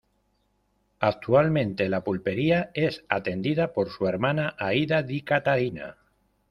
Actualmente, 1.01 1.87
la 1.87 2.03
pulpería 2.03 2.71
es 2.73 3.05
atendida 3.07 3.71
por 3.71 3.91
su 3.91 4.07
hermana, 4.07 4.55
Aida 4.57 5.03
Di 5.03 5.21
Catarina. 5.21 5.97